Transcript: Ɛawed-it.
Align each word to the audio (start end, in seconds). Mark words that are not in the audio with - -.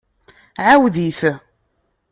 Ɛawed-it. 0.65 1.21